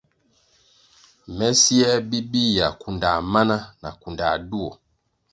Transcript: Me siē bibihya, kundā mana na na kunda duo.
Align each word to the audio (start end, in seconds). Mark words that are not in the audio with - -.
Me 1.35 1.47
siē 1.61 1.91
bibihya, 2.09 2.67
kundā 2.81 3.11
mana 3.33 3.57
na 3.59 3.59
na 3.81 3.89
kunda 4.01 4.27
duo. 4.49 4.71